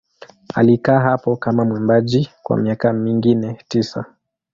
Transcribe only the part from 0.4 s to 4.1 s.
Alikaa hapo kama mwimbaji kwa miaka mingine tisa.